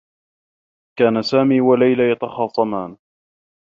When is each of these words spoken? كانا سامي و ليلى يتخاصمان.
كانا 0.99 1.21
سامي 1.21 1.61
و 1.61 1.75
ليلى 1.75 2.11
يتخاصمان. 2.11 2.97